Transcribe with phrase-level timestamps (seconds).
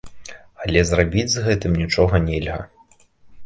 [0.65, 2.61] Але зрабіць з гэтым нічога нельга.